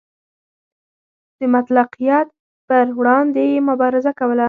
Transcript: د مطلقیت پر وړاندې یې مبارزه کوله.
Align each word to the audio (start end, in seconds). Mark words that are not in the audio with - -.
د 1.39 1.41
مطلقیت 1.55 2.27
پر 2.67 2.85
وړاندې 2.97 3.41
یې 3.51 3.59
مبارزه 3.69 4.11
کوله. 4.19 4.39